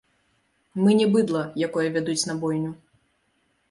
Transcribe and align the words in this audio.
Мы 0.85 0.89
не 1.01 1.07
быдла, 1.17 1.43
якое 1.69 1.87
вядуць 2.01 2.21
на 2.33 2.41
бойню. 2.45 2.71